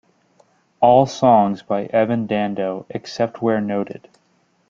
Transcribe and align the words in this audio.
All 0.79 1.05
songs 1.05 1.61
by 1.61 1.83
Evan 1.85 2.25
Dando 2.25 2.87
except 2.89 3.39
where 3.43 3.61
noted. 3.61 4.09